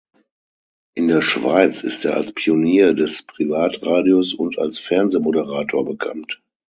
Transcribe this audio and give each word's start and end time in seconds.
In 0.95 1.09
der 1.09 1.21
Schweiz 1.21 1.83
ist 1.83 2.05
er 2.05 2.15
als 2.15 2.31
Pionier 2.31 2.95
des 2.95 3.21
Privatradios 3.21 4.33
und 4.33 4.57
als 4.57 4.79
Fernsehmoderator 4.79 5.85
bekannt. 5.85 6.41